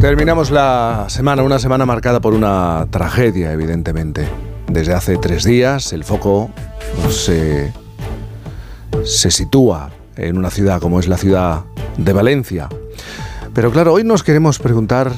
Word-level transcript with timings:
Terminamos 0.00 0.50
la 0.50 1.04
semana, 1.10 1.42
una 1.42 1.58
semana 1.58 1.84
marcada 1.84 2.20
por 2.20 2.32
una 2.32 2.86
tragedia, 2.90 3.52
evidentemente. 3.52 4.26
Desde 4.66 4.94
hace 4.94 5.18
tres 5.18 5.44
días 5.44 5.92
el 5.92 6.04
foco 6.04 6.50
se, 7.10 7.70
se 9.04 9.30
sitúa 9.30 9.90
en 10.16 10.38
una 10.38 10.48
ciudad 10.48 10.80
como 10.80 11.00
es 11.00 11.06
la 11.06 11.18
ciudad 11.18 11.64
de 11.98 12.14
Valencia. 12.14 12.70
Pero 13.52 13.70
claro, 13.70 13.92
hoy 13.92 14.02
nos 14.02 14.22
queremos 14.22 14.58
preguntar, 14.58 15.12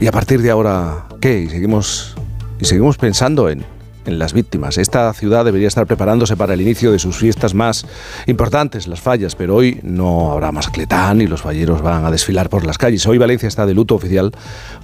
¿y 0.00 0.08
a 0.08 0.12
partir 0.12 0.42
de 0.42 0.50
ahora 0.50 1.06
qué? 1.20 1.38
Y 1.38 1.48
seguimos, 1.48 2.16
y 2.58 2.64
seguimos 2.64 2.98
pensando 2.98 3.48
en, 3.48 3.64
en 4.06 4.18
las 4.18 4.32
víctimas. 4.32 4.78
Esta 4.78 5.12
ciudad 5.12 5.44
debería 5.44 5.68
estar 5.68 5.86
preparándose 5.86 6.36
para 6.36 6.54
el 6.54 6.60
inicio 6.60 6.92
de 6.92 6.98
sus 6.98 7.16
fiestas 7.16 7.54
más 7.54 7.86
importantes, 8.26 8.86
las 8.86 9.00
fallas, 9.00 9.34
pero 9.34 9.56
hoy 9.56 9.80
no 9.82 10.32
habrá 10.32 10.52
más 10.52 10.68
cletán 10.68 11.20
y 11.20 11.26
los 11.26 11.42
falleros 11.42 11.82
van 11.82 12.04
a 12.04 12.10
desfilar 12.10 12.48
por 12.48 12.64
las 12.64 12.78
calles. 12.78 13.06
Hoy 13.06 13.18
Valencia 13.18 13.48
está 13.48 13.66
de 13.66 13.74
luto 13.74 13.94
oficial 13.94 14.32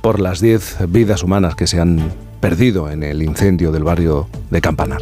por 0.01 0.21
las 0.21 0.41
10 0.41 0.89
vidas 0.89 1.23
humanas 1.23 1.55
que 1.55 1.67
se 1.67 1.81
han 1.81 2.13
perdido 2.43 2.91
en 2.91 3.05
el 3.05 3.23
incendio 3.23 3.71
del 3.71 3.85
barrio 3.85 4.29
de 4.51 4.61
Campanar. 4.61 5.01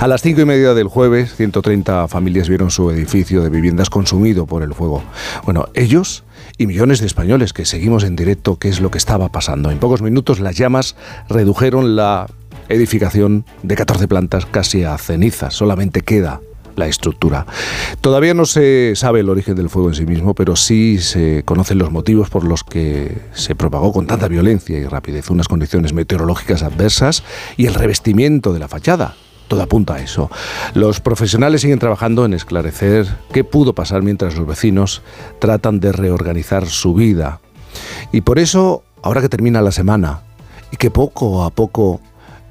A 0.00 0.08
las 0.08 0.22
cinco 0.22 0.40
y 0.40 0.44
media 0.44 0.74
del 0.74 0.88
jueves, 0.88 1.34
130 1.36 2.08
familias 2.08 2.48
vieron 2.48 2.70
su 2.70 2.90
edificio 2.90 3.42
de 3.42 3.48
viviendas 3.48 3.88
consumido 3.88 4.44
por 4.46 4.62
el 4.62 4.74
fuego. 4.74 5.02
Bueno, 5.44 5.68
ellos 5.74 6.24
y 6.58 6.66
millones 6.66 7.00
de 7.00 7.06
españoles 7.06 7.52
que 7.52 7.64
seguimos 7.64 8.02
en 8.02 8.16
directo 8.16 8.58
qué 8.58 8.68
es 8.68 8.80
lo 8.80 8.90
que 8.90 8.98
estaba 8.98 9.30
pasando. 9.30 9.70
En 9.70 9.78
pocos 9.78 10.02
minutos 10.02 10.40
las 10.40 10.56
llamas 10.56 10.96
redujeron 11.28 11.96
la 11.96 12.26
edificación 12.70 13.44
de 13.62 13.76
14 13.76 14.08
plantas 14.08 14.46
casi 14.46 14.84
a 14.84 14.96
cenizas. 14.96 15.54
Solamente 15.54 16.00
queda 16.00 16.40
la 16.76 16.86
estructura. 16.86 17.46
Todavía 18.00 18.34
no 18.34 18.46
se 18.46 18.94
sabe 18.96 19.20
el 19.20 19.28
origen 19.28 19.54
del 19.54 19.68
fuego 19.68 19.88
en 19.88 19.94
sí 19.94 20.06
mismo, 20.06 20.34
pero 20.34 20.56
sí 20.56 20.98
se 20.98 21.42
conocen 21.44 21.78
los 21.78 21.90
motivos 21.90 22.30
por 22.30 22.44
los 22.44 22.64
que 22.64 23.18
se 23.32 23.54
propagó 23.54 23.92
con 23.92 24.06
tanta 24.06 24.28
violencia 24.28 24.78
y 24.78 24.86
rapidez, 24.86 25.30
unas 25.30 25.48
condiciones 25.48 25.92
meteorológicas 25.92 26.62
adversas 26.62 27.22
y 27.56 27.66
el 27.66 27.74
revestimiento 27.74 28.52
de 28.52 28.60
la 28.60 28.68
fachada. 28.68 29.14
Todo 29.48 29.62
apunta 29.62 29.94
a 29.94 30.00
eso. 30.00 30.30
Los 30.74 31.00
profesionales 31.00 31.62
siguen 31.62 31.80
trabajando 31.80 32.24
en 32.24 32.34
esclarecer 32.34 33.08
qué 33.32 33.42
pudo 33.42 33.74
pasar 33.74 34.02
mientras 34.02 34.36
los 34.36 34.46
vecinos 34.46 35.02
tratan 35.40 35.80
de 35.80 35.90
reorganizar 35.90 36.66
su 36.66 36.94
vida. 36.94 37.40
Y 38.12 38.20
por 38.20 38.38
eso, 38.38 38.84
ahora 39.02 39.20
que 39.20 39.28
termina 39.28 39.60
la 39.60 39.72
semana 39.72 40.22
y 40.70 40.76
que 40.76 40.92
poco 40.92 41.42
a 41.42 41.50
poco 41.50 42.00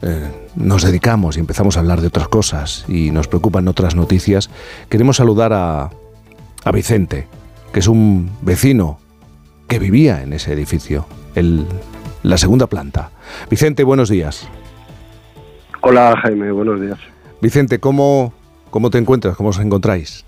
eh, 0.01 0.47
nos 0.55 0.83
dedicamos 0.83 1.37
y 1.37 1.39
empezamos 1.39 1.77
a 1.77 1.81
hablar 1.81 2.01
de 2.01 2.07
otras 2.07 2.27
cosas 2.27 2.85
y 2.87 3.11
nos 3.11 3.27
preocupan 3.27 3.67
otras 3.67 3.95
noticias, 3.95 4.49
queremos 4.89 5.17
saludar 5.17 5.53
a, 5.53 5.89
a 6.63 6.71
Vicente, 6.71 7.27
que 7.73 7.79
es 7.79 7.87
un 7.87 8.31
vecino 8.41 8.99
que 9.67 9.79
vivía 9.79 10.23
en 10.23 10.33
ese 10.33 10.53
edificio, 10.53 11.05
el, 11.35 11.65
la 12.23 12.37
segunda 12.37 12.67
planta. 12.67 13.11
Vicente, 13.49 13.83
buenos 13.83 14.09
días. 14.09 14.47
Hola 15.81 16.15
Jaime, 16.21 16.51
buenos 16.51 16.81
días. 16.81 16.99
Vicente, 17.41 17.79
¿cómo, 17.79 18.33
cómo 18.69 18.89
te 18.89 18.97
encuentras? 18.97 19.35
¿Cómo 19.35 19.49
os 19.49 19.59
encontráis? 19.59 20.25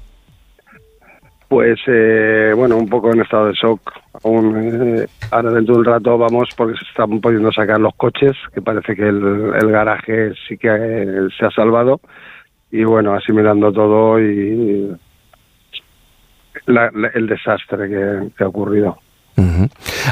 Pues 1.51 1.81
eh, 1.85 2.53
bueno, 2.55 2.77
un 2.77 2.87
poco 2.87 3.11
en 3.11 3.19
estado 3.19 3.47
de 3.47 3.53
shock. 3.61 3.81
Aún, 4.23 4.99
eh, 5.01 5.05
ahora 5.31 5.51
dentro 5.51 5.73
de 5.73 5.79
un 5.81 5.85
rato 5.85 6.17
vamos 6.17 6.47
porque 6.55 6.77
se 6.77 6.85
están 6.85 7.19
pudiendo 7.19 7.51
sacar 7.51 7.77
los 7.77 7.93
coches, 7.95 8.31
que 8.53 8.61
parece 8.61 8.95
que 8.95 9.05
el, 9.05 9.69
garaje 9.69 10.31
sí 10.47 10.57
que 10.57 10.69
eh, 10.69 11.27
se 11.37 11.45
ha 11.45 11.51
salvado. 11.51 11.99
Y 12.71 12.85
bueno, 12.85 13.13
asimilando 13.13 13.69
todo 13.73 14.17
y, 14.21 14.95
el 16.67 17.27
desastre 17.27 17.89
que, 17.89 18.43
ha 18.45 18.47
ocurrido. 18.47 18.97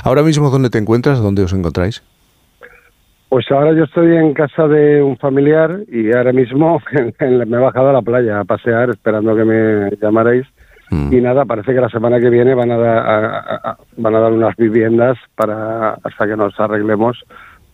Ahora 0.04 0.24
mismo, 0.24 0.50
¿dónde 0.50 0.70
te 0.70 0.78
encuentras? 0.78 1.20
¿Dónde 1.22 1.44
os 1.44 1.54
encontráis? 1.54 2.04
Pues 3.30 3.50
ahora 3.50 3.72
yo 3.72 3.86
estoy 3.86 4.14
en 4.14 4.34
casa 4.34 4.68
de 4.68 5.02
un 5.02 5.16
familiar 5.16 5.84
y 5.90 6.12
ahora 6.12 6.34
mismo 6.34 6.82
me 7.22 7.58
he 7.58 7.62
bajado 7.62 7.92
a 7.92 7.94
la 7.94 8.02
playa 8.02 8.42
a 8.42 8.44
pasear 8.44 8.90
esperando 8.90 9.38
que 9.38 9.46
me 9.46 9.90
llamaréis 10.02 10.46
Mm. 10.90 11.14
Y 11.14 11.22
nada, 11.22 11.46
parece 11.46 11.74
que 11.74 11.82
la 11.82 11.90
semana 11.90 12.20
que 12.20 12.30
viene 12.30 12.56
van 12.56 12.72
a, 12.72 12.78
dar, 12.78 13.78
van 13.98 14.16
a 14.16 14.20
dar 14.20 14.32
unas 14.32 14.56
viviendas 14.56 15.18
para 15.36 15.92
hasta 16.04 16.28
que 16.28 16.36
nos 16.36 16.60
arreglemos 16.60 17.24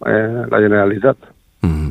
eh, 0.05 0.45
la 0.49 0.59
Generalitat. 0.59 1.17
Mm. 1.61 1.89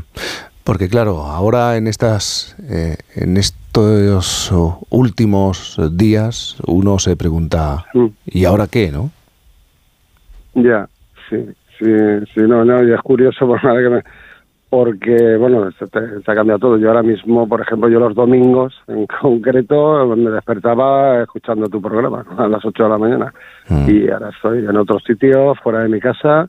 Porque 0.64 0.88
claro, 0.88 1.22
ahora 1.22 1.76
en 1.76 1.86
estas 1.86 2.56
eh, 2.70 2.96
en 3.14 3.36
estos 3.36 4.52
últimos 4.90 5.80
días 5.92 6.56
uno 6.66 6.98
se 6.98 7.16
pregunta 7.16 7.84
mm. 7.94 8.06
¿y 8.26 8.44
ahora 8.44 8.66
qué, 8.66 8.90
no? 8.90 9.10
Ya, 10.54 10.88
sí, 11.28 11.38
sí, 11.78 11.86
sí, 12.34 12.40
no, 12.42 12.64
no, 12.64 12.82
y 12.84 12.92
es 12.92 13.00
curioso 13.00 13.46
porque 13.46 13.66
que 13.66 13.90
me, 13.90 14.02
porque, 14.74 15.36
bueno, 15.36 15.70
se, 15.70 15.84
ha 15.84 16.34
cambiado 16.34 16.58
todo. 16.58 16.78
Yo 16.78 16.88
ahora 16.88 17.04
mismo, 17.04 17.48
por 17.48 17.60
ejemplo, 17.60 17.88
yo 17.88 18.00
los 18.00 18.12
domingos 18.12 18.74
en 18.88 19.06
concreto 19.20 20.04
me 20.16 20.32
despertaba 20.32 21.22
escuchando 21.22 21.68
tu 21.68 21.80
programa 21.80 22.26
a 22.36 22.48
las 22.48 22.64
8 22.64 22.82
de 22.82 22.88
la 22.88 22.98
mañana. 22.98 23.32
Mm. 23.68 23.88
y 23.88 24.10
ahora 24.10 24.30
estoy 24.30 24.66
en 24.66 24.76
otro 24.76 24.98
sitio, 24.98 25.54
fuera 25.62 25.78
de 25.78 25.88
mi 25.88 26.00
casa 26.00 26.48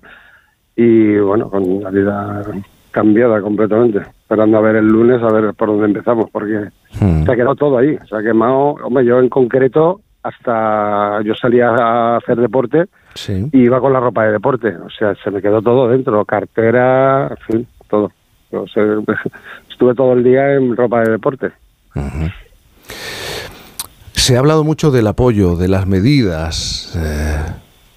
y, 0.75 1.17
bueno, 1.17 1.51
con 1.51 1.83
la 1.83 1.91
vida 1.91 2.41
cambiada 2.89 3.39
completamente, 3.41 3.99
esperando 3.99 4.57
a 4.57 4.61
ver 4.61 4.77
el 4.77 4.87
lunes 4.87 5.21
a 5.21 5.31
ver 5.31 5.53
por 5.53 5.67
dónde 5.67 5.85
empezamos, 5.85 6.27
porque 6.31 6.71
mm. 6.99 7.25
se 7.25 7.31
ha 7.31 7.35
quedado 7.35 7.55
todo 7.55 7.77
ahí, 7.77 7.95
se 8.09 8.15
ha 8.15 8.23
quemado, 8.23 8.77
hombre, 8.83 9.05
yo 9.05 9.19
en 9.19 9.29
concreto 9.29 10.01
hasta 10.23 11.21
yo 11.21 11.35
salía 11.35 11.69
a 11.69 12.17
hacer 12.17 12.37
deporte 12.37 12.85
y 13.29 13.59
iba 13.59 13.79
con 13.79 13.93
la 13.93 13.99
ropa 13.99 14.25
de 14.25 14.31
deporte, 14.31 14.75
o 14.75 14.89
sea, 14.89 15.13
se 15.23 15.29
me 15.29 15.43
quedó 15.43 15.61
todo 15.61 15.87
dentro, 15.89 16.25
cartera, 16.25 17.27
en 17.27 17.37
fin 17.37 17.67
todo. 17.89 18.11
estuve 19.69 19.95
todo 19.95 20.13
el 20.13 20.23
día 20.23 20.53
en 20.53 20.75
ropa 20.75 21.01
de 21.01 21.11
deporte. 21.11 21.51
Se 24.13 24.35
ha 24.35 24.39
hablado 24.39 24.63
mucho 24.63 24.91
del 24.91 25.07
apoyo, 25.07 25.55
de 25.55 25.67
las 25.67 25.87
medidas, 25.87 26.93
eh, 26.95 27.37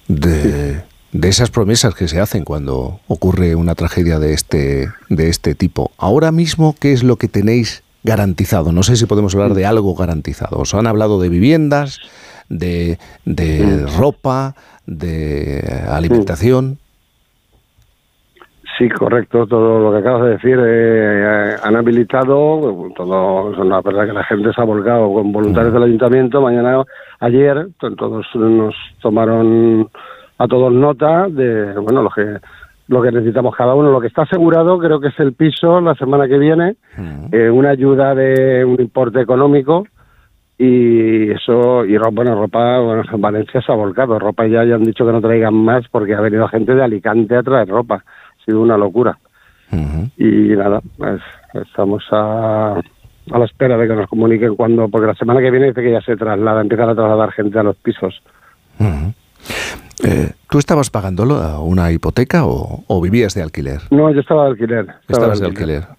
de, 0.07 0.81
de, 1.11 1.27
esas 1.27 1.49
promesas 1.49 1.95
que 1.95 2.07
se 2.07 2.19
hacen 2.19 2.43
cuando 2.43 2.99
ocurre 3.07 3.55
una 3.55 3.75
tragedia 3.75 4.19
de 4.19 4.33
este, 4.33 4.89
de 5.09 5.29
este 5.29 5.55
tipo. 5.55 5.91
Ahora 5.97 6.31
mismo, 6.31 6.75
¿qué 6.79 6.93
es 6.93 7.03
lo 7.03 7.15
que 7.15 7.27
tenéis 7.27 7.83
garantizado? 8.03 8.71
No 8.71 8.83
sé 8.83 8.95
si 8.95 9.05
podemos 9.05 9.33
hablar 9.33 9.53
de 9.53 9.65
algo 9.65 9.95
garantizado. 9.95 10.59
Os 10.59 10.73
han 10.73 10.87
hablado 10.87 11.19
de 11.19 11.29
viviendas, 11.29 11.99
de, 12.49 12.99
de 13.25 13.85
ropa, 13.97 14.55
de 14.85 15.83
alimentación. 15.89 16.79
Sí, 18.79 18.87
correcto, 18.87 19.45
todo 19.45 19.77
lo 19.77 19.91
que 19.91 19.97
acabas 19.97 20.23
de 20.23 20.29
decir. 20.29 20.57
Eh, 20.57 21.55
han 21.61 21.75
habilitado, 21.75 22.89
todo, 22.95 23.61
una 23.61 23.81
verdad 23.81 24.07
que 24.07 24.13
la 24.13 24.23
gente 24.23 24.53
se 24.53 24.61
ha 24.61 24.63
volcado 24.63 25.13
con 25.13 25.33
voluntarios 25.33 25.73
del 25.73 25.83
ayuntamiento. 25.83 26.39
Mañana, 26.39 26.81
ayer, 27.19 27.67
todos 27.77 28.25
nos 28.35 28.73
tomaron 29.01 29.89
a 30.37 30.47
todos 30.47 30.71
nota 30.71 31.27
de 31.27 31.73
bueno 31.73 32.01
lo 32.01 32.09
que 32.09 32.37
lo 32.87 33.01
que 33.01 33.11
necesitamos 33.11 33.53
cada 33.53 33.75
uno. 33.75 33.91
Lo 33.91 33.99
que 33.99 34.07
está 34.07 34.21
asegurado 34.21 34.79
creo 34.79 35.01
que 35.01 35.09
es 35.09 35.19
el 35.19 35.33
piso 35.33 35.81
la 35.81 35.95
semana 35.95 36.29
que 36.29 36.37
viene, 36.37 36.77
eh, 37.33 37.49
una 37.49 37.71
ayuda 37.71 38.15
de 38.15 38.63
un 38.63 38.79
importe 38.79 39.19
económico 39.19 39.83
y 40.57 41.31
eso 41.31 41.85
y 41.85 41.97
bueno 41.97 42.35
ropa 42.35 42.79
bueno 42.79 43.03
Valencia 43.17 43.61
se 43.61 43.71
ha 43.71 43.75
volcado 43.75 44.19
ropa 44.19 44.45
ya 44.45 44.65
ya 44.65 44.75
han 44.75 44.83
dicho 44.83 45.05
que 45.05 45.13
no 45.13 45.21
traigan 45.21 45.53
más 45.53 45.87
porque 45.89 46.13
ha 46.13 46.19
venido 46.19 46.49
gente 46.49 46.75
de 46.75 46.83
Alicante 46.83 47.37
a 47.37 47.43
traer 47.43 47.69
ropa 47.69 48.03
sido 48.49 48.61
una 48.61 48.77
locura. 48.77 49.17
Y 50.17 50.55
nada, 50.55 50.81
pues 50.97 51.21
estamos 51.53 52.03
a, 52.11 52.81
a 53.31 53.39
la 53.39 53.45
espera 53.45 53.77
de 53.77 53.87
que 53.87 53.93
nos 53.93 54.09
comuniquen 54.09 54.55
cuando, 54.55 54.89
porque 54.89 55.07
la 55.07 55.15
semana 55.15 55.39
que 55.39 55.51
viene 55.51 55.67
dice 55.67 55.81
que 55.81 55.91
ya 55.91 56.01
se 56.01 56.15
traslada, 56.17 56.61
empiezan 56.61 56.89
a 56.89 56.95
trasladar 56.95 57.31
gente 57.31 57.59
a 57.59 57.63
los 57.63 57.75
pisos. 57.77 58.21
Eh, 60.03 60.31
¿Tú 60.49 60.57
estabas 60.57 60.89
pagando 60.89 61.23
una 61.61 61.91
hipoteca 61.91 62.41
o, 62.45 63.01
vivías 63.01 63.35
de 63.35 63.43
alquiler? 63.43 63.81
No, 63.91 64.11
yo 64.11 64.21
estaba 64.21 64.45
de 64.45 64.51
alquiler. 64.51 64.87
Estabas 65.07 65.39
de 65.39 65.45
alquiler. 65.47 65.98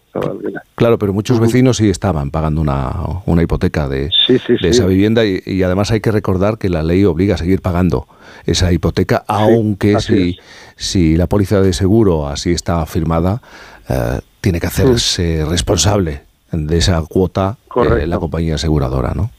Claro, 0.74 0.98
pero 0.98 1.12
muchos 1.12 1.38
vecinos 1.38 1.76
sí 1.76 1.88
estaban 1.88 2.30
pagando 2.30 2.60
una, 2.60 2.92
una 3.26 3.42
hipoteca 3.42 3.88
de, 3.88 4.10
de 4.28 4.68
esa 4.68 4.86
vivienda 4.86 5.24
y, 5.24 5.62
además 5.62 5.90
hay 5.92 6.00
que 6.00 6.10
recordar 6.10 6.58
que 6.58 6.68
la 6.68 6.82
ley 6.82 7.04
obliga 7.04 7.34
a 7.34 7.38
seguir 7.38 7.60
pagando 7.60 8.06
esa 8.44 8.72
hipoteca, 8.72 9.24
aunque 9.28 10.00
si, 10.00 10.38
si 10.76 11.16
la 11.16 11.26
póliza 11.26 11.60
de 11.60 11.72
seguro 11.72 12.26
así 12.26 12.52
está 12.52 12.84
firmada, 12.86 13.40
eh, 13.88 14.20
tiene 14.40 14.58
que 14.58 14.66
hacerse 14.66 15.44
responsable 15.48 16.22
de 16.50 16.78
esa 16.78 17.00
cuota 17.08 17.58
eh, 17.76 18.06
la 18.06 18.18
compañía 18.18 18.56
aseguradora, 18.56 19.12
¿no? 19.14 19.30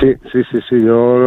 Sí, 0.00 0.12
sí, 0.32 0.42
sí, 0.50 0.58
sí. 0.68 0.80
Yo 0.80 1.18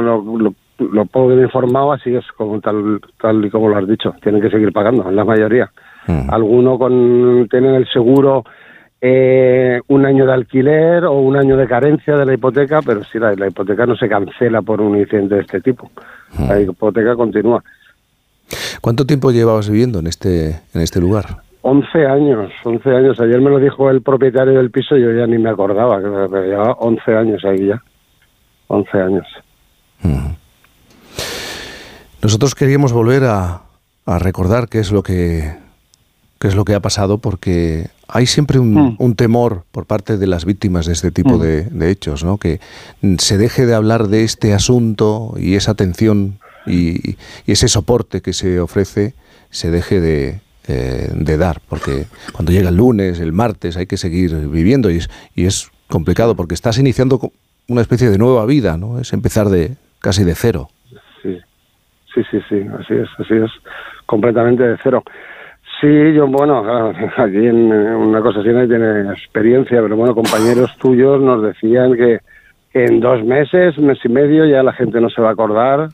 lo, 0.00 0.02
lo, 0.02 0.54
lo 0.78 1.06
poco 1.06 1.28
que 1.28 1.42
informado 1.42 1.92
así 1.92 2.14
es 2.14 2.24
como 2.36 2.60
tal, 2.60 3.00
tal 3.20 3.44
y 3.44 3.50
como 3.50 3.68
lo 3.68 3.76
has 3.76 3.88
dicho. 3.88 4.14
Tienen 4.22 4.40
que 4.40 4.50
seguir 4.50 4.72
pagando, 4.72 5.08
en 5.08 5.16
la 5.16 5.24
mayoría. 5.24 5.70
Mm. 6.06 6.30
Algunos 6.30 6.78
con, 6.78 7.48
tienen 7.50 7.74
el 7.74 7.88
seguro 7.88 8.44
eh, 9.00 9.80
un 9.88 10.06
año 10.06 10.26
de 10.26 10.32
alquiler 10.32 11.04
o 11.04 11.12
un 11.12 11.36
año 11.36 11.56
de 11.56 11.66
carencia 11.66 12.16
de 12.16 12.26
la 12.26 12.34
hipoteca, 12.34 12.80
pero 12.82 13.04
si 13.04 13.18
la, 13.18 13.34
hipoteca 13.34 13.86
no 13.86 13.96
se 13.96 14.08
cancela 14.08 14.62
por 14.62 14.80
un 14.80 14.98
incidente 14.98 15.36
de 15.36 15.40
este 15.42 15.60
tipo. 15.60 15.90
Mm. 16.38 16.48
La 16.48 16.60
hipoteca 16.60 17.14
continúa. 17.14 17.62
¿Cuánto 18.80 19.04
tiempo 19.04 19.32
llevabas 19.32 19.68
viviendo 19.68 19.98
en 19.98 20.06
este, 20.06 20.60
en 20.72 20.80
este 20.80 21.00
lugar? 21.00 21.42
11 21.62 22.06
años, 22.06 22.52
11 22.64 22.90
años. 22.90 23.20
Ayer 23.20 23.40
me 23.40 23.50
lo 23.50 23.58
dijo 23.58 23.90
el 23.90 24.00
propietario 24.00 24.54
del 24.54 24.70
piso 24.70 24.96
y 24.96 25.02
yo 25.02 25.12
ya 25.12 25.26
ni 25.26 25.36
me 25.36 25.50
acordaba, 25.50 26.00
que 26.00 26.06
llevaba 26.06 26.72
11 26.74 27.16
años 27.16 27.44
ahí 27.44 27.66
ya. 27.66 27.82
11 28.68 28.98
años. 28.98 29.26
Nosotros 32.22 32.54
queríamos 32.54 32.92
volver 32.92 33.24
a, 33.24 33.62
a, 34.04 34.18
recordar 34.18 34.68
qué 34.68 34.80
es 34.80 34.90
lo 34.90 35.02
que 35.02 35.54
qué 36.38 36.48
es 36.48 36.54
lo 36.54 36.64
que 36.64 36.74
ha 36.74 36.80
pasado 36.80 37.18
porque 37.18 37.88
hay 38.08 38.26
siempre 38.26 38.58
un, 38.58 38.96
mm. 38.98 39.14
temor 39.14 39.64
por 39.72 39.86
parte 39.86 40.16
de 40.16 40.26
las 40.26 40.44
víctimas 40.44 40.86
de 40.86 40.92
este 40.92 41.10
tipo 41.10 41.36
mm. 41.36 41.40
de, 41.40 41.90
hechos, 41.90 42.24
¿no? 42.24 42.38
Que 42.38 42.60
se 43.18 43.38
deje 43.38 43.66
de 43.66 43.74
hablar 43.74 44.08
de 44.08 44.24
este 44.24 44.52
asunto 44.52 45.34
y 45.38 45.54
esa 45.54 45.72
atención 45.72 46.38
y, 46.66 47.16
ese 47.46 47.68
soporte 47.68 48.20
que 48.20 48.32
se 48.32 48.60
ofrece 48.60 49.14
se 49.50 49.70
deje 49.70 50.00
de, 50.00 50.40
eh, 50.68 51.10
de, 51.14 51.36
dar, 51.36 51.60
porque 51.68 52.06
cuando 52.32 52.52
llega 52.52 52.68
el 52.68 52.76
lunes, 52.76 53.20
el 53.20 53.32
martes, 53.32 53.76
hay 53.76 53.86
que 53.86 53.96
seguir 53.96 54.34
viviendo 54.48 54.90
y 54.90 54.96
es, 54.96 55.10
y 55.34 55.46
es 55.46 55.70
complicado 55.88 56.34
porque 56.34 56.54
estás 56.54 56.78
iniciando 56.78 57.32
una 57.68 57.80
especie 57.80 58.10
de 58.10 58.18
nueva 58.18 58.44
vida, 58.46 58.76
¿no? 58.76 58.98
Es 58.98 59.12
empezar 59.12 59.48
de 59.48 59.76
casi 60.00 60.24
de 60.24 60.34
cero. 60.34 60.68
Sí, 61.22 61.38
sí, 62.14 62.22
sí, 62.30 62.38
sí, 62.48 62.56
así 62.78 62.94
es, 62.94 63.08
así 63.18 63.34
es, 63.34 63.50
completamente 64.06 64.62
de 64.62 64.76
cero. 64.82 65.02
Sí, 65.80 66.14
yo, 66.14 66.26
bueno, 66.26 66.64
aquí 67.16 67.46
en 67.46 67.72
una 67.72 68.20
cosa 68.20 68.40
así 68.40 68.48
no 68.48 68.66
tiene 68.66 69.12
experiencia, 69.12 69.82
pero 69.82 69.96
bueno, 69.96 70.14
compañeros 70.14 70.76
tuyos 70.80 71.20
nos 71.20 71.42
decían 71.42 71.94
que, 71.94 72.20
en 72.72 73.00
dos 73.00 73.24
meses, 73.24 73.78
mes 73.78 73.98
y 74.04 74.08
medio, 74.08 74.44
ya 74.44 74.62
la 74.62 74.72
gente 74.72 75.00
no 75.00 75.08
se 75.08 75.22
va 75.22 75.30
a 75.30 75.32
acordar. 75.32 75.88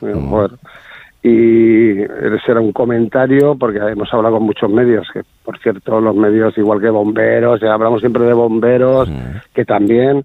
Y 1.24 2.00
ese 2.00 2.50
era 2.50 2.60
un 2.60 2.72
comentario, 2.72 3.54
porque 3.56 3.78
hemos 3.78 4.12
hablado 4.12 4.38
con 4.38 4.46
muchos 4.46 4.68
medios, 4.68 5.06
que 5.12 5.22
por 5.44 5.56
cierto, 5.60 6.00
los 6.00 6.16
medios, 6.16 6.58
igual 6.58 6.80
que 6.80 6.90
bomberos, 6.90 7.60
ya 7.60 7.74
hablamos 7.74 8.00
siempre 8.00 8.24
de 8.24 8.32
bomberos, 8.32 9.08
que 9.54 9.64
también, 9.64 10.24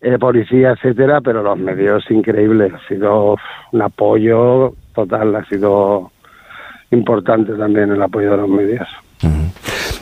eh, 0.00 0.18
policía, 0.18 0.72
etcétera, 0.72 1.20
pero 1.20 1.44
los 1.44 1.56
medios, 1.56 2.10
increíbles, 2.10 2.72
ha 2.74 2.88
sido 2.88 3.36
un 3.70 3.82
apoyo 3.82 4.74
total, 4.92 5.36
ha 5.36 5.44
sido 5.44 6.10
importante 6.92 7.52
también 7.54 7.90
el 7.90 8.02
apoyo 8.02 8.30
de 8.30 8.36
los 8.36 8.48
medios. 8.48 8.88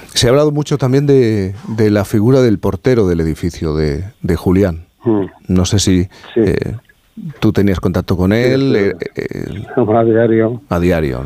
Se 0.08 0.26
ha 0.26 0.30
hablado 0.30 0.50
mucho 0.50 0.76
también 0.76 1.06
de, 1.06 1.54
de, 1.68 1.90
la 1.90 2.04
figura 2.04 2.40
del 2.40 2.58
portero 2.58 3.08
del 3.08 3.20
edificio 3.20 3.74
de, 3.74 4.04
de 4.22 4.36
Julián. 4.36 4.86
No 5.48 5.64
sé 5.64 5.78
si 5.78 6.08
eh, 6.36 6.74
tú 7.40 7.52
tenías 7.52 7.80
contacto 7.80 8.16
con 8.16 8.32
él. 8.32 8.76
Eh, 8.76 8.92
eh, 9.14 9.64
a 9.76 10.04
diario. 10.04 10.60
A 10.68 10.78
diario, 10.78 11.20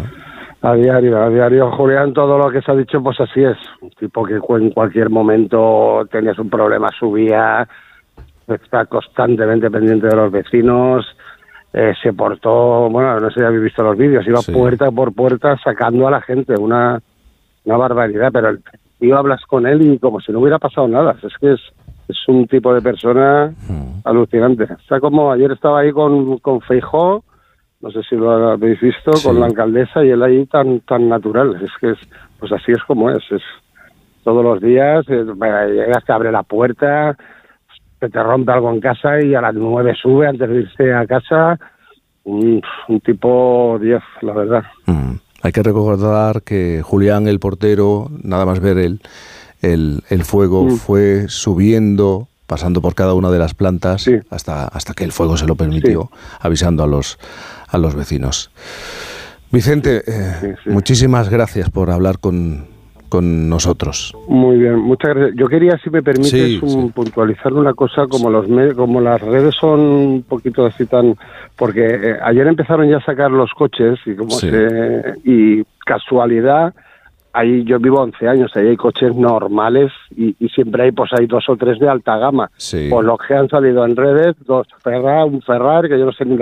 A 0.62 0.74
diario, 0.74 1.22
a 1.22 1.28
diario. 1.28 1.70
Julián, 1.72 2.12
todo 2.12 2.38
lo 2.38 2.50
que 2.50 2.62
se 2.62 2.70
ha 2.70 2.76
dicho, 2.76 3.02
pues 3.02 3.18
así 3.20 3.42
es. 3.42 3.56
Un 3.80 3.90
tipo 3.90 4.24
que 4.24 4.34
en 4.34 4.70
cualquier 4.70 5.10
momento 5.10 6.06
tenías 6.10 6.38
un 6.38 6.50
problema, 6.50 6.88
subía, 6.98 7.66
está 8.46 8.86
constantemente 8.86 9.70
pendiente 9.70 10.06
de 10.06 10.16
los 10.16 10.30
vecinos 10.30 11.04
eh, 11.76 11.92
se 12.00 12.12
portó, 12.12 12.88
bueno, 12.88 13.18
no 13.18 13.30
sé 13.30 13.40
si 13.40 13.44
habéis 13.44 13.64
visto 13.64 13.82
los 13.82 13.98
vídeos, 13.98 14.24
iba 14.28 14.40
puerta 14.42 14.92
por 14.92 15.12
puerta 15.12 15.58
sacando 15.58 16.06
a 16.06 16.10
la 16.12 16.20
gente, 16.20 16.54
una, 16.56 17.02
una 17.64 17.76
barbaridad, 17.76 18.30
pero 18.32 18.50
el 18.50 18.60
tío 19.00 19.18
hablas 19.18 19.44
con 19.46 19.66
él 19.66 19.82
y 19.82 19.98
como 19.98 20.20
si 20.20 20.30
no 20.30 20.38
hubiera 20.38 20.60
pasado 20.60 20.86
nada, 20.86 21.16
es 21.20 21.36
que 21.40 21.52
es, 21.54 21.60
es 22.06 22.16
un 22.28 22.46
tipo 22.46 22.72
de 22.72 22.80
persona 22.80 23.52
hmm. 23.68 24.02
alucinante. 24.04 24.68
Está 24.80 25.00
como 25.00 25.32
ayer 25.32 25.50
estaba 25.50 25.80
ahí 25.80 25.90
con, 25.90 26.38
con 26.38 26.60
Feijó, 26.60 27.24
no 27.80 27.90
sé 27.90 28.02
si 28.08 28.14
lo 28.14 28.30
habéis 28.52 28.80
visto, 28.80 29.10
con 29.24 29.40
la 29.40 29.46
alcaldesa 29.46 30.04
y 30.04 30.10
él 30.10 30.22
ahí 30.22 30.46
tan 30.46 30.78
tan 30.80 31.08
natural, 31.08 31.56
es 31.60 31.72
que 31.80 31.90
es, 31.90 31.98
pues 32.38 32.52
así 32.52 32.70
es 32.70 32.84
como 32.84 33.10
es, 33.10 33.24
es 33.32 33.42
todos 34.22 34.44
los 34.44 34.60
días, 34.60 35.04
eh, 35.08 35.24
llegas, 35.24 36.04
te 36.04 36.12
abre 36.12 36.30
la 36.30 36.44
puerta, 36.44 37.16
te 37.98 38.22
rompe 38.22 38.52
algo 38.52 38.70
en 38.70 38.80
casa 38.80 39.20
y 39.20 39.34
a 39.34 39.40
las 39.40 39.54
nueve 39.54 39.94
sube 40.00 40.26
antes 40.26 40.48
de 40.48 40.60
irse 40.60 40.92
a 40.92 41.06
casa. 41.06 41.58
Un, 42.24 42.62
tipo 43.04 43.78
10, 43.80 44.02
la 44.22 44.32
verdad. 44.32 44.64
Mm. 44.86 45.16
Hay 45.42 45.52
que 45.52 45.62
recordar 45.62 46.42
que 46.42 46.80
Julián, 46.82 47.28
el 47.28 47.38
portero, 47.38 48.10
nada 48.22 48.46
más 48.46 48.60
ver 48.60 48.78
el, 48.78 49.00
el, 49.60 50.24
fuego, 50.24 50.64
mm. 50.64 50.70
fue 50.76 51.28
subiendo, 51.28 52.28
pasando 52.46 52.80
por 52.80 52.94
cada 52.94 53.12
una 53.12 53.30
de 53.30 53.38
las 53.38 53.52
plantas 53.52 54.08
hasta, 54.30 54.68
hasta 54.68 54.94
que 54.94 55.04
el 55.04 55.12
fuego 55.12 55.36
se 55.36 55.46
lo 55.46 55.54
permitió, 55.54 56.10
avisando 56.40 56.82
a 56.82 56.86
los, 56.86 57.18
a 57.68 57.76
los 57.76 57.94
vecinos. 57.94 58.50
Vicente, 59.50 60.02
eh, 60.06 60.56
muchísimas 60.66 61.28
gracias 61.28 61.70
por 61.70 61.90
hablar 61.90 62.18
con, 62.18 62.66
con 63.14 63.48
nosotros. 63.48 64.12
Muy 64.26 64.56
bien, 64.58 64.76
muchas 64.76 65.14
gracias. 65.14 65.36
Yo 65.38 65.46
quería, 65.46 65.78
si 65.78 65.88
me 65.88 66.02
permites, 66.02 66.60
puntualizar 66.92 67.52
una 67.52 67.72
cosa, 67.72 68.08
como 68.08 68.28
los 68.28 68.46
como 68.74 69.00
las 69.00 69.20
redes 69.20 69.54
son 69.54 69.80
un 69.80 70.22
poquito 70.24 70.66
así 70.66 70.84
tan... 70.86 71.14
Porque 71.54 71.86
eh, 71.86 72.16
ayer 72.24 72.44
empezaron 72.48 72.88
ya 72.88 72.96
a 72.96 73.04
sacar 73.04 73.30
los 73.30 73.52
coches 73.52 74.00
y 74.04 74.16
como 74.16 74.36
y 75.24 75.62
casualidad, 75.86 76.74
ahí 77.32 77.62
yo 77.62 77.78
vivo 77.78 78.00
11 78.00 78.26
años, 78.26 78.50
ahí 78.56 78.66
hay 78.66 78.76
coches 78.76 79.14
normales 79.14 79.92
y, 80.16 80.34
siempre 80.48 80.82
hay 80.82 80.90
pues 80.90 81.12
hay 81.12 81.26
dos 81.26 81.48
o 81.48 81.56
tres 81.56 81.78
de 81.78 81.88
alta 81.88 82.18
gama. 82.18 82.50
Pues 82.56 83.06
los 83.06 83.18
que 83.20 83.34
han 83.34 83.48
salido 83.48 83.84
en 83.84 83.94
redes, 83.94 84.34
dos 84.44 84.66
Ferrari, 84.82 85.30
un 85.30 85.40
Ferrari, 85.40 85.88
que 85.88 86.00
yo 86.00 86.06
no 86.06 86.12
sé 86.12 86.24
ni 86.24 86.36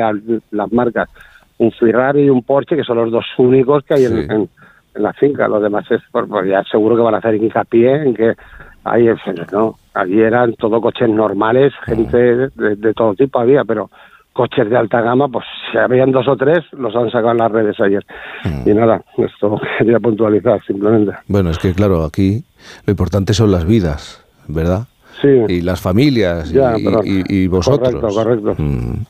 las 0.53 0.73
marcas, 0.73 1.11
un 1.59 1.71
Ferrari 1.71 2.23
y 2.23 2.31
un 2.31 2.43
Porsche, 2.43 2.77
que 2.77 2.85
son 2.85 2.97
los 2.97 3.11
dos 3.11 3.27
únicos 3.37 3.85
que 3.85 3.93
hay 3.93 4.05
en 4.07 4.31
en 4.31 4.49
la 4.95 5.13
finca. 5.13 5.49
Los 5.49 5.63
demás 5.63 5.91
es, 5.91 6.01
pues, 6.11 6.27
pues, 6.29 6.49
ya 6.49 6.63
seguro 6.65 6.97
que 6.97 7.03
van 7.03 7.15
a 7.15 7.19
hacer 7.19 7.35
hincapié 7.35 8.03
en 8.03 8.15
que 8.15 8.35
ahí, 8.85 9.09
no, 9.53 9.79
allí 9.95 10.21
eran 10.21 10.55
todo 10.55 10.81
coches 10.81 11.09
normales, 11.09 11.73
gente 11.85 12.51
de, 12.55 12.95
todo 12.95 13.15
tipo 13.15 13.39
había, 13.39 13.65
pero 13.65 13.91
coches 14.33 14.69
de 14.69 14.77
alta 14.77 15.03
gama, 15.03 15.29
pues 15.29 15.45
si 15.71 15.79
habían 15.79 16.11
dos 16.11 16.27
o 16.27 16.37
tres, 16.37 16.61
los 16.73 16.95
han 16.97 17.11
sacado 17.11 17.33
en 17.33 17.39
las 17.39 17.53
redes 17.53 17.79
ayer. 17.81 18.05
Mm. 18.45 18.69
Y 18.69 18.75
nada, 18.75 19.03
esto 19.19 19.61
quería 19.79 20.01
puntualizar 20.01 20.63
simplemente. 20.65 21.13
Bueno, 21.29 21.51
es 21.51 21.59
que 21.59 21.75
claro, 21.75 22.05
aquí 22.05 22.45
lo 22.87 22.91
importante 22.91 23.35
son 23.35 23.53
las 23.53 23.67
vidas, 23.67 24.25
¿verdad? 24.49 24.87
Sí. 25.21 25.29
Y 25.49 25.61
las 25.61 25.81
familias 25.81 26.53
y, 26.53 27.47
vosotros. 27.47 27.95
Correcto, 27.95 28.09
correcto. 28.09 28.63
Mm. 28.63 29.05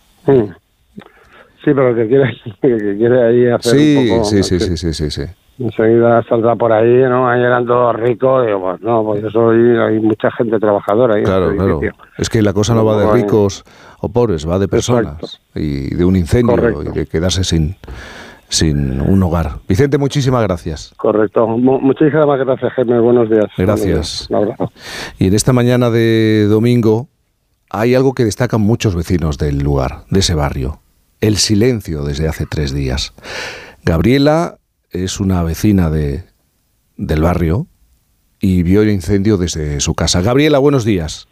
Sí. 1.64 1.70
pero 1.72 1.94
que 1.94 2.08
quiere, 2.08 2.36
que 2.60 2.96
quiere 2.96 3.22
ahí 3.22 3.46
hacer 3.46 4.02
un 4.02 4.08
poco... 4.08 4.24
Sí, 4.24 4.42
sí, 4.42 4.58
sí, 4.58 4.76
sí, 4.76 4.92
sí, 4.92 5.10
sí 5.10 5.22
enseguida 5.58 6.22
saldrá 6.28 6.56
por 6.56 6.72
ahí, 6.72 7.02
¿no? 7.08 7.28
Ahí 7.28 7.40
eran 7.40 7.66
todos 7.66 7.94
ricos, 7.96 8.46
digo, 8.46 8.60
pues 8.60 8.80
no, 8.80 9.04
pues 9.04 9.22
yo 9.22 9.30
soy, 9.30 9.76
hay 9.78 10.00
mucha 10.00 10.30
gente 10.30 10.58
trabajadora 10.58 11.16
ahí. 11.16 11.22
Claro, 11.22 11.54
claro. 11.54 11.80
Es 12.18 12.28
que 12.28 12.42
la 12.42 12.52
cosa 12.52 12.74
no 12.74 12.84
va 12.84 12.96
de 12.96 13.12
ricos 13.12 13.64
o 14.00 14.08
pobres, 14.08 14.48
va 14.48 14.58
de 14.58 14.68
personas 14.68 15.40
y 15.54 15.94
de 15.94 16.04
un 16.04 16.16
incendio 16.16 16.82
y 16.82 16.88
de 16.90 17.06
quedarse 17.06 17.44
sin 17.44 17.76
sin 18.52 19.00
un 19.00 19.22
hogar. 19.22 19.60
Vicente, 19.66 19.96
muchísimas 19.96 20.42
gracias. 20.42 20.92
Correcto. 20.98 21.46
Muchísimas 21.48 22.38
gracias, 22.38 22.72
Jaime. 22.74 23.00
Buenos 23.00 23.30
días. 23.30 23.46
Gracias. 23.56 24.28
Y 25.18 25.28
en 25.28 25.34
esta 25.34 25.54
mañana 25.54 25.88
de 25.88 26.46
domingo 26.50 27.08
hay 27.70 27.94
algo 27.94 28.12
que 28.12 28.26
destacan 28.26 28.60
muchos 28.60 28.94
vecinos 28.94 29.38
del 29.38 29.60
lugar, 29.60 30.04
de 30.10 30.20
ese 30.20 30.34
barrio. 30.34 30.80
El 31.22 31.38
silencio 31.38 32.04
desde 32.04 32.28
hace 32.28 32.44
tres 32.44 32.74
días. 32.74 33.14
Gabriela 33.84 34.58
es 34.92 35.20
una 35.20 35.42
vecina 35.42 35.90
de, 35.90 36.24
del 36.96 37.22
barrio 37.22 37.66
y 38.40 38.62
vio 38.62 38.82
el 38.82 38.90
incendio 38.90 39.36
desde 39.36 39.80
su 39.80 39.94
casa. 39.94 40.20
Gabriela, 40.20 40.58
buenos 40.58 40.84
días. 40.84 41.28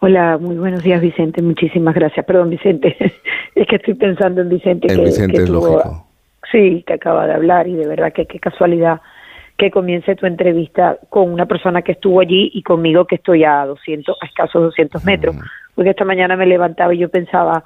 Hola, 0.00 0.38
muy 0.38 0.56
buenos 0.56 0.82
días, 0.82 1.00
Vicente. 1.00 1.42
Muchísimas 1.42 1.94
gracias. 1.94 2.24
Perdón, 2.26 2.50
Vicente. 2.50 2.96
es 3.54 3.66
que 3.66 3.76
estoy 3.76 3.94
pensando 3.94 4.40
en 4.40 4.48
Vicente. 4.48 4.92
En 4.92 5.04
Vicente 5.04 5.42
es 5.42 5.48
lógico. 5.48 6.06
Sí, 6.50 6.82
que 6.86 6.94
acaba 6.94 7.26
de 7.26 7.34
hablar 7.34 7.68
y 7.68 7.74
de 7.74 7.86
verdad 7.86 8.12
que 8.12 8.26
qué 8.26 8.40
casualidad 8.40 9.00
que 9.56 9.70
comience 9.70 10.16
tu 10.16 10.26
entrevista 10.26 10.98
con 11.08 11.32
una 11.32 11.46
persona 11.46 11.82
que 11.82 11.92
estuvo 11.92 12.20
allí 12.20 12.50
y 12.52 12.62
conmigo 12.62 13.06
que 13.06 13.16
estoy 13.16 13.44
a 13.44 13.64
200, 13.66 14.16
a 14.20 14.26
escasos 14.26 14.62
200 14.62 15.04
metros. 15.04 15.36
Porque 15.74 15.90
esta 15.90 16.04
mañana 16.04 16.36
me 16.36 16.46
levantaba 16.46 16.94
y 16.94 16.98
yo 16.98 17.08
pensaba, 17.08 17.62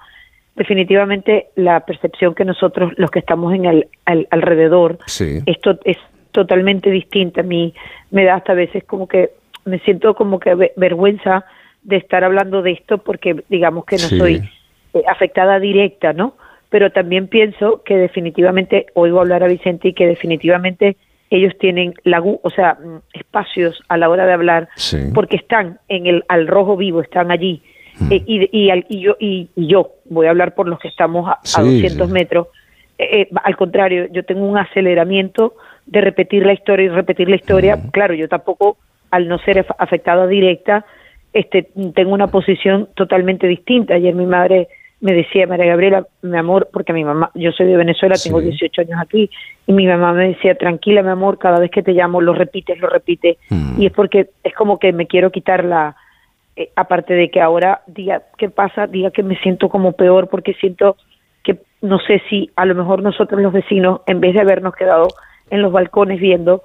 definitivamente 0.56 1.48
la 1.54 1.80
percepción 1.80 2.34
que 2.34 2.44
nosotros, 2.44 2.92
los 2.96 3.10
que 3.10 3.18
estamos 3.18 3.54
en 3.54 3.66
el 3.66 3.88
alrededor, 4.30 4.98
esto 5.46 5.78
es 5.84 5.98
totalmente 6.32 6.90
distinta. 6.90 7.42
A 7.42 7.44
mí 7.44 7.74
me 8.10 8.24
da 8.24 8.36
hasta 8.36 8.54
veces 8.54 8.84
como 8.84 9.06
que 9.06 9.30
me 9.64 9.78
siento 9.80 10.14
como 10.14 10.40
que 10.40 10.72
vergüenza 10.76 11.44
de 11.82 11.96
estar 11.96 12.24
hablando 12.24 12.62
de 12.62 12.72
esto 12.72 12.98
porque 12.98 13.44
digamos 13.48 13.84
que 13.84 13.96
no 13.96 14.08
soy 14.08 14.42
eh, 14.94 15.02
afectada 15.08 15.60
directa, 15.60 16.12
¿no? 16.12 16.36
Pero 16.68 16.90
también 16.90 17.28
pienso 17.28 17.82
que 17.84 17.96
definitivamente 17.96 18.86
oigo 18.94 19.20
hablar 19.20 19.44
a 19.44 19.48
Vicente 19.48 19.88
y 19.88 19.92
que 19.92 20.06
definitivamente 20.06 20.96
ellos 21.30 21.52
tienen 21.58 21.94
la, 22.04 22.20
o 22.20 22.50
sea, 22.50 22.74
mm, 22.74 23.00
espacios 23.12 23.82
a 23.88 23.96
la 23.96 24.08
hora 24.08 24.26
de 24.26 24.32
hablar 24.32 24.68
porque 25.14 25.36
están 25.36 25.80
en 25.88 26.06
el 26.06 26.24
al 26.28 26.46
rojo 26.46 26.76
vivo, 26.76 27.02
están 27.02 27.30
allí 27.30 27.62
Mm. 27.98 28.12
Eh, 28.12 28.22
y, 28.26 28.48
y, 28.52 28.84
y, 28.88 29.00
yo, 29.00 29.16
y, 29.18 29.48
yo 29.56 29.92
voy 30.06 30.26
a 30.26 30.30
hablar 30.30 30.54
por 30.54 30.68
los 30.68 30.78
que 30.78 30.88
estamos 30.88 31.28
a, 31.28 31.62
200 31.62 32.08
metros, 32.10 32.48
eh, 32.98 33.28
al 33.44 33.56
contrario, 33.56 34.06
yo 34.10 34.24
tengo 34.24 34.46
un 34.46 34.58
aceleramiento 34.58 35.54
de 35.86 36.00
repetir 36.00 36.44
la 36.44 36.52
historia 36.52 36.86
y 36.86 36.88
repetir 36.88 37.28
la 37.28 37.36
historia. 37.36 37.78
Claro, 37.92 38.14
yo 38.14 38.28
tampoco, 38.28 38.78
al 39.10 39.28
no 39.28 39.38
ser 39.38 39.66
afectada 39.78 40.26
directa, 40.26 40.84
este, 41.32 41.68
tengo 41.94 42.12
una 42.12 42.28
posición 42.28 42.88
totalmente 42.94 43.46
distinta. 43.46 43.94
Ayer 43.94 44.14
mi 44.14 44.26
madre 44.26 44.68
me 45.00 45.12
decía, 45.12 45.46
María 45.46 45.66
Gabriela, 45.66 46.06
mi 46.22 46.38
amor, 46.38 46.70
porque 46.72 46.94
mi 46.94 47.04
mamá, 47.04 47.30
yo 47.34 47.52
soy 47.52 47.66
de 47.66 47.76
Venezuela, 47.76 48.16
tengo 48.22 48.40
18 48.40 48.80
años 48.80 48.98
aquí, 49.00 49.30
y 49.66 49.72
mi 49.72 49.86
mamá 49.86 50.14
me 50.14 50.28
decía, 50.28 50.54
tranquila, 50.54 51.02
mi 51.02 51.10
amor, 51.10 51.38
cada 51.38 51.58
vez 51.58 51.70
que 51.70 51.82
te 51.82 51.92
llamo 51.92 52.22
lo 52.22 52.32
repites, 52.32 52.78
lo 52.80 52.88
repites, 52.88 53.36
mm. 53.50 53.80
y 53.80 53.86
es 53.86 53.92
porque 53.92 54.30
es 54.42 54.54
como 54.54 54.78
que 54.78 54.94
me 54.94 55.06
quiero 55.06 55.30
quitar 55.30 55.64
la, 55.64 55.94
eh, 56.56 56.70
aparte 56.74 57.14
de 57.14 57.30
que 57.30 57.40
ahora 57.40 57.82
diga 57.86 58.22
qué 58.38 58.48
pasa, 58.48 58.86
diga 58.86 59.10
que 59.10 59.22
me 59.22 59.36
siento 59.38 59.68
como 59.68 59.92
peor, 59.92 60.28
porque 60.28 60.54
siento 60.54 60.96
que 61.42 61.58
no 61.82 61.98
sé 61.98 62.22
si 62.30 62.50
a 62.56 62.64
lo 62.64 62.74
mejor 62.74 63.02
nosotros 63.02 63.40
los 63.42 63.52
vecinos, 63.52 64.00
en 64.06 64.20
vez 64.20 64.34
de 64.34 64.40
habernos 64.40 64.74
quedado 64.74 65.08
en 65.50 65.62
los 65.62 65.70
balcones 65.70 66.20
viendo, 66.20 66.62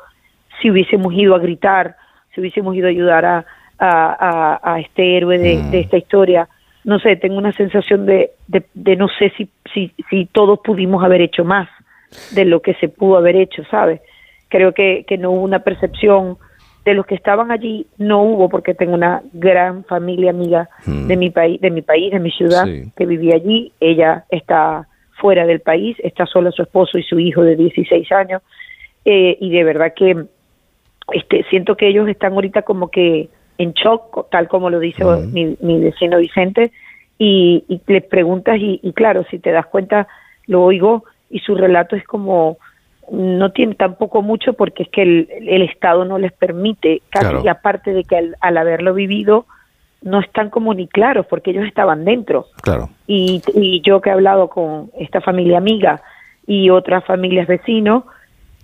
si 0.61 0.71
hubiésemos 0.71 1.13
ido 1.13 1.35
a 1.35 1.39
gritar, 1.39 1.97
si 2.33 2.41
hubiésemos 2.41 2.75
ido 2.75 2.87
a 2.87 2.89
ayudar 2.89 3.25
a, 3.25 3.45
a, 3.79 4.79
este 4.79 5.17
héroe 5.17 5.37
de, 5.37 5.57
mm. 5.57 5.71
de 5.71 5.79
esta 5.79 5.97
historia, 5.97 6.47
no 6.83 6.99
sé, 6.99 7.15
tengo 7.15 7.37
una 7.37 7.51
sensación 7.51 8.05
de, 8.05 8.31
de, 8.47 8.95
no 8.95 9.07
sé 9.07 9.31
si, 9.37 9.49
si, 9.73 9.91
si 10.09 10.25
todos 10.25 10.59
pudimos 10.63 11.03
haber 11.03 11.21
hecho 11.21 11.43
más 11.43 11.67
de 12.31 12.45
lo 12.45 12.61
que 12.61 12.73
se 12.75 12.89
pudo 12.89 13.17
haber 13.17 13.35
hecho, 13.35 13.63
¿sabes? 13.69 14.01
Creo 14.49 14.73
que, 14.73 15.05
que 15.07 15.17
no 15.17 15.31
hubo 15.31 15.41
una 15.41 15.59
percepción 15.59 16.37
de 16.85 16.93
los 16.93 17.05
que 17.05 17.15
estaban 17.15 17.51
allí, 17.51 17.85
no 17.97 18.23
hubo, 18.23 18.49
porque 18.49 18.73
tengo 18.73 18.93
una 18.93 19.21
gran 19.33 19.83
familia 19.83 20.31
amiga 20.31 20.69
hmm. 20.85 21.07
de 21.07 21.17
mi 21.17 21.29
país, 21.29 21.61
de 21.61 21.69
mi 21.69 21.81
país, 21.81 22.11
de 22.11 22.19
mi 22.19 22.31
ciudad, 22.31 22.65
que 22.97 23.05
vivía 23.05 23.35
allí. 23.35 23.71
Ella 23.79 24.25
está 24.29 24.87
fuera 25.19 25.45
del 25.45 25.59
país, 25.59 25.95
está 26.03 26.25
sola 26.25 26.51
su 26.51 26.63
esposo 26.63 26.97
y 26.97 27.03
su 27.03 27.19
hijo 27.19 27.43
de 27.43 27.55
16 27.55 28.11
años, 28.11 28.41
eh, 29.05 29.37
y 29.39 29.51
de 29.51 29.63
verdad 29.63 29.93
que 29.95 30.25
este, 31.13 31.43
siento 31.49 31.75
que 31.75 31.87
ellos 31.87 32.07
están 32.07 32.33
ahorita 32.33 32.63
como 32.63 32.89
que 32.89 33.29
en 33.57 33.73
shock, 33.73 34.29
tal 34.31 34.47
como 34.47 34.69
lo 34.71 34.79
dice 34.79 35.03
mi, 35.31 35.55
mi, 35.61 35.79
vecino 35.79 36.17
Vicente, 36.17 36.71
y, 37.19 37.63
y 37.67 37.79
le 37.85 38.01
preguntas 38.01 38.57
y, 38.59 38.79
claro, 38.93 39.23
si 39.29 39.37
te 39.37 39.51
das 39.51 39.67
cuenta, 39.67 40.07
lo 40.47 40.63
oigo 40.63 41.03
y 41.29 41.39
su 41.39 41.53
relato 41.53 41.95
es 41.95 42.03
como, 42.05 42.57
no 43.09 43.51
tiene 43.51 43.75
tampoco 43.75 44.21
mucho 44.21 44.53
porque 44.53 44.83
es 44.83 44.89
que 44.89 45.01
el, 45.01 45.27
el 45.47 45.61
Estado 45.63 46.05
no 46.05 46.17
les 46.17 46.31
permite, 46.31 47.01
casi, 47.09 47.35
y 47.43 47.47
aparte 47.47 47.93
de 47.93 48.03
que 48.03 48.33
al, 48.39 48.57
haberlo 48.57 48.93
vivido, 48.93 49.45
no 50.01 50.19
están 50.19 50.49
como 50.49 50.73
ni 50.73 50.87
claros 50.87 51.25
porque 51.27 51.51
ellos 51.51 51.65
estaban 51.65 52.05
dentro. 52.05 52.47
Claro. 52.61 52.89
Y, 53.07 53.41
y 53.53 53.81
yo 53.81 54.01
que 54.01 54.09
he 54.09 54.13
hablado 54.13 54.49
con 54.49 54.91
esta 54.97 55.21
familia 55.21 55.57
amiga 55.57 56.01
y 56.47 56.69
otras 56.69 57.05
familias 57.05 57.47
vecinos, 57.47 58.03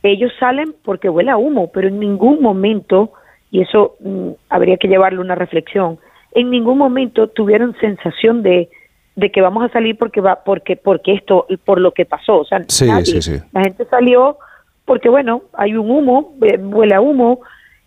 ellos 0.03 0.31
salen 0.39 0.73
porque 0.83 1.09
huele 1.09 1.31
a 1.31 1.37
humo, 1.37 1.71
pero 1.71 1.87
en 1.87 1.99
ningún 1.99 2.41
momento 2.41 3.11
y 3.51 3.61
eso 3.61 3.95
mm, 3.99 4.31
habría 4.49 4.77
que 4.77 4.87
llevarle 4.87 5.19
una 5.19 5.35
reflexión. 5.35 5.99
En 6.33 6.49
ningún 6.49 6.77
momento 6.77 7.27
tuvieron 7.27 7.75
sensación 7.79 8.43
de, 8.43 8.69
de 9.17 9.31
que 9.31 9.41
vamos 9.41 9.65
a 9.65 9.73
salir 9.73 9.97
porque 9.97 10.21
va 10.21 10.43
porque 10.45 10.77
porque 10.77 11.13
esto 11.13 11.47
por 11.65 11.81
lo 11.81 11.91
que 11.91 12.05
pasó, 12.05 12.37
o 12.37 12.45
sea, 12.45 12.59
la 12.59 13.61
gente 13.63 13.85
salió 13.89 14.37
porque 14.85 15.09
bueno, 15.09 15.41
hay 15.53 15.75
un 15.75 15.89
humo, 15.89 16.35
eh, 16.43 16.57
huele 16.57 16.93
a 16.93 17.01
humo 17.01 17.41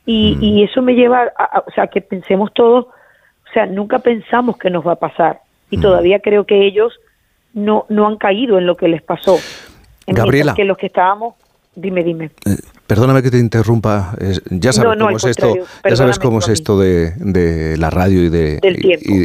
y, 0.04 0.34
mm. 0.36 0.42
y 0.42 0.64
eso 0.64 0.82
me 0.82 0.94
lleva 0.94 1.32
a, 1.38 1.60
o 1.66 1.70
sea, 1.70 1.86
que 1.86 2.00
pensemos 2.00 2.52
todos, 2.52 2.86
o 2.86 3.52
sea, 3.54 3.64
nunca 3.66 4.00
pensamos 4.00 4.58
que 4.58 4.70
nos 4.70 4.84
va 4.84 4.92
a 4.92 4.96
pasar 4.96 5.40
y 5.70 5.78
mm. 5.78 5.80
todavía 5.80 6.18
creo 6.18 6.44
que 6.44 6.66
ellos 6.66 6.98
no 7.54 7.86
no 7.88 8.08
han 8.08 8.16
caído 8.16 8.58
en 8.58 8.66
lo 8.66 8.76
que 8.76 8.88
les 8.88 9.00
pasó. 9.00 9.38
Gabriela, 10.08 10.54
que 10.54 10.64
los 10.64 10.76
que 10.76 10.86
estábamos 10.86 11.36
Dime, 11.74 12.02
dime. 12.02 12.30
Eh, 12.46 12.56
perdóname 12.90 13.22
que 13.22 13.30
te 13.30 13.38
interrumpa. 13.38 14.16
ya 14.50 14.72
sabes 14.72 14.98
cómo 14.98 15.16
es 15.16 15.24
esto. 15.24 15.54
Ya 15.88 15.94
sabes 15.94 16.18
cómo 16.18 16.38
es 16.40 16.48
esto 16.48 16.76
de, 16.76 17.76
la 17.78 17.88
radio 17.88 18.24
y 18.24 18.28
de 18.28 18.58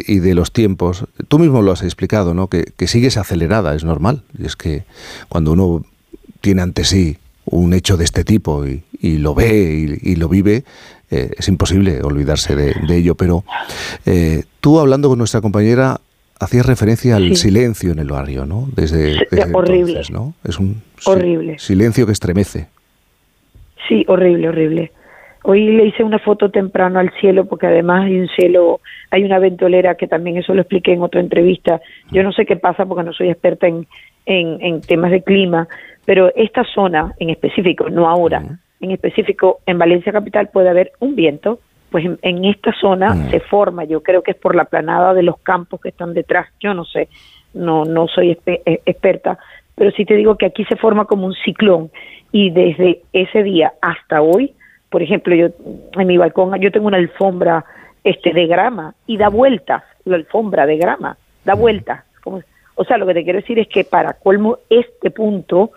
y, 0.08 0.20
de 0.20 0.36
los 0.36 0.52
tiempos. 0.52 1.06
Tú 1.28 1.40
mismo 1.40 1.64
lo 1.64 1.72
has 1.72 1.82
explicado, 1.82 2.36
¿no? 2.36 2.48
Que, 2.48 2.66
que 2.78 2.88
sigues 2.88 3.18
acelerada, 3.18 3.74
es 3.74 3.84
normal. 3.84 4.22
Y 4.38 4.46
es 4.46 4.56
que 4.56 4.84
cuando 5.30 5.54
uno 5.54 5.84
tiene 6.42 6.62
ante 6.62 6.84
sí 6.84 7.18
un 7.46 7.74
hecho 7.74 7.98
de 7.98 8.04
este 8.04 8.24
tipo 8.24 8.68
y, 8.68 8.84
lo 9.18 9.34
ve 9.34 10.00
y, 10.00 10.16
lo 10.16 10.30
vive, 10.30 10.64
eh, 11.10 11.32
es 11.36 11.48
imposible 11.48 12.02
olvidarse 12.04 12.56
de, 12.56 12.76
ello. 12.96 13.16
Pero 13.16 13.46
eh, 14.06 14.44
tú 14.62 14.80
hablando 14.80 15.10
con 15.10 15.18
nuestra 15.18 15.42
compañera 15.42 16.00
hacías 16.40 16.68
referencia 16.68 17.16
al 17.16 17.36
silencio 17.36 17.94
en 17.94 17.98
el 17.98 18.12
barrio, 18.12 18.46
¿no? 18.46 18.70
Desde, 18.76 19.28
horrible, 19.54 20.04
¿no? 20.12 20.36
Es 20.44 20.60
un 20.60 20.84
horrible. 21.06 21.58
silencio 21.58 22.06
que 22.06 22.12
estremece. 22.12 22.75
Sí, 23.88 24.06
horrible, 24.08 24.50
horrible. 24.50 24.92
Hoy 25.44 25.68
le 25.68 25.86
hice 25.86 26.04
una 26.04 26.18
foto 26.18 26.50
temprano 26.50 27.00
al 27.00 27.12
cielo 27.20 27.46
porque 27.46 27.68
además 27.68 28.06
hay 28.06 28.20
un 28.20 28.28
cielo, 28.30 28.80
hay 29.12 29.24
una 29.24 29.38
ventolera 29.38 29.96
que 29.96 30.08
también 30.08 30.38
eso 30.38 30.56
lo 30.56 30.62
expliqué 30.62 30.94
en 30.94 31.04
otra 31.04 31.22
entrevista. 31.22 31.82
Yo 32.12 32.24
no 32.24 32.32
sé 32.32 32.46
qué 32.46 32.56
pasa 32.56 32.86
porque 32.86 33.04
no 33.04 33.14
soy 33.14 33.30
experta 33.30 33.68
en, 33.68 33.86
en, 34.26 34.82
temas 34.82 35.12
de 35.12 35.22
clima, 35.22 35.68
pero 36.04 36.32
esta 36.36 36.64
zona 36.64 37.14
en 37.20 37.30
específico, 37.30 37.90
no 37.92 38.10
ahora, 38.10 38.42
en 38.82 38.92
específico 38.92 39.60
en 39.68 39.78
Valencia 39.78 40.12
Capital 40.12 40.50
puede 40.52 40.70
haber 40.70 40.94
un 41.00 41.16
viento 41.16 41.60
pues 41.92 42.04
en, 42.24 42.44
esta 42.44 42.74
zona 42.82 43.30
se 43.30 43.40
forma, 43.40 43.86
yo 43.86 44.04
creo 44.04 44.22
que 44.22 44.32
es 44.32 44.38
por 44.38 44.54
la 44.54 44.66
planada 44.66 45.14
de 45.14 45.24
los 45.24 45.38
campos 45.40 45.80
que 45.80 45.90
están 45.90 46.14
detrás, 46.14 46.48
yo 46.60 46.74
no 46.74 46.84
sé, 46.84 47.08
no, 47.54 47.86
no 47.86 48.08
soy 48.08 48.38
eh, 48.46 48.82
experta, 48.86 49.38
pero 49.76 49.92
sí 49.92 50.06
te 50.06 50.16
digo 50.16 50.36
que 50.36 50.46
aquí 50.46 50.66
se 50.66 50.76
forma 50.76 51.06
como 51.06 51.28
un 51.28 51.34
ciclón 51.34 51.92
y 52.32 52.50
desde 52.50 53.02
ese 53.14 53.44
día 53.44 53.74
hasta 53.82 54.22
hoy, 54.22 54.54
por 54.90 55.02
ejemplo, 55.02 55.36
yo 55.36 55.48
en 56.00 56.08
mi 56.08 56.18
balcón 56.18 56.60
yo 56.62 56.72
tengo 56.72 56.88
una 56.88 56.98
alfombra 56.98 57.66
este 58.04 58.34
de 58.34 58.48
grama 58.48 58.94
y 59.08 59.18
da 59.18 59.30
vueltas, 59.30 59.84
la 60.06 60.16
alfombra 60.16 60.66
de 60.66 60.78
grama, 60.78 61.18
da 61.44 61.56
vueltas. 61.56 62.04
o 62.76 62.84
sea, 62.84 62.98
lo 62.98 63.06
que 63.08 63.14
te 63.14 63.24
quiero 63.24 63.40
decir 63.40 63.60
es 63.60 63.68
que 63.68 63.84
para 63.84 64.14
colmo 64.14 64.60
este 64.70 65.12
punto, 65.12 65.72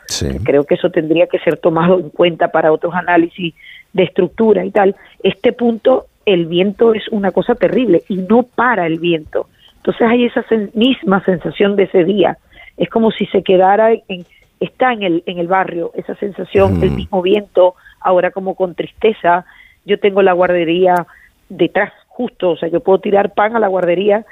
creo 0.44 0.64
que 0.64 0.74
eso 0.74 0.90
tendría 0.90 1.26
que 1.26 1.38
ser 1.38 1.56
tomado 1.58 1.98
en 1.98 2.10
cuenta 2.10 2.48
para 2.48 2.72
otros 2.72 2.94
análisis 2.94 3.54
de 3.92 4.02
estructura 4.02 4.64
y 4.64 4.70
tal, 4.70 4.94
este 5.22 5.52
punto 5.52 6.06
el 6.26 6.46
viento 6.46 6.92
es 6.92 7.08
una 7.08 7.30
cosa 7.30 7.54
terrible 7.54 8.02
y 8.08 8.16
no 8.16 8.42
para 8.42 8.86
el 8.86 8.98
viento. 8.98 9.48
Entonces 9.76 10.06
hay 10.06 10.26
esa 10.26 10.44
misma 10.74 11.24
sensación 11.24 11.76
de 11.76 11.84
ese 11.84 12.04
día. 12.04 12.36
Es 12.78 12.88
como 12.88 13.10
si 13.10 13.26
se 13.26 13.42
quedara 13.42 13.92
en, 13.92 14.24
está 14.60 14.92
en 14.92 15.02
el, 15.02 15.22
en 15.26 15.38
el 15.38 15.48
barrio, 15.48 15.92
esa 15.94 16.14
sensación, 16.16 16.82
el 16.82 16.92
mismo 16.92 17.22
viento, 17.22 17.74
ahora 18.00 18.30
como 18.30 18.54
con 18.54 18.74
tristeza. 18.74 19.44
Yo 19.84 19.98
tengo 19.98 20.22
la 20.22 20.32
guardería 20.32 21.06
detrás, 21.48 21.92
justo, 22.08 22.50
o 22.50 22.56
sea, 22.56 22.68
yo 22.68 22.80
puedo 22.80 22.98
tirar 23.00 23.34
pan 23.34 23.56
a 23.56 23.60
la 23.60 23.68
guardería 23.68 24.24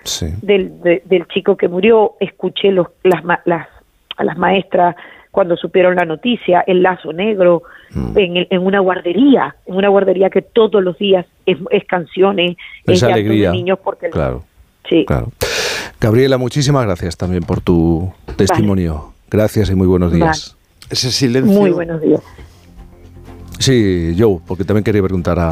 del, 0.43 0.81
del 1.05 1.27
chico 1.29 1.57
que 1.57 1.69
murió, 1.69 2.15
escuché 2.21 2.71
los, 2.71 2.89
las, 3.03 3.23
las, 3.45 3.69
a 4.17 4.25
las 4.25 4.37
maestras 4.37 4.97
cuando 5.37 5.55
supieron 5.55 5.97
la 5.97 6.07
noticia, 6.07 6.65
el 6.67 6.83
lazo 6.83 7.13
negro, 7.13 7.63
mm. 7.91 8.19
en, 8.19 8.47
en, 8.49 8.59
una 8.63 8.81
guardería, 8.81 9.55
en 9.67 9.75
una 9.75 9.89
guardería 9.89 10.31
que 10.31 10.41
todos 10.41 10.83
los 10.83 10.97
días 10.97 11.27
es, 11.45 11.59
canciones, 11.87 12.57
es 12.87 13.03
alegría. 13.03 13.53
niños 13.53 13.79
porque 13.85 14.09
claro, 14.09 14.45
sí. 14.89 15.05
claro. 15.07 15.29
Gabriela, 16.01 16.39
muchísimas 16.39 16.85
gracias 16.85 17.17
también 17.17 17.43
por 17.43 17.61
tu 17.61 18.13
testimonio. 18.37 19.13
Gracias 19.31 19.71
y 19.71 19.75
muy 19.75 19.87
buenos 19.87 20.13
días. 20.13 20.57
Ese 20.91 21.11
silencio. 21.11 21.53
Muy 21.53 21.71
buenos 21.71 22.01
días. 22.01 22.21
Sí, 23.59 24.15
Joe, 24.19 24.39
porque 24.47 24.65
también 24.65 24.85
quería 24.85 25.03
preguntar 25.03 25.39
a, 25.39 25.45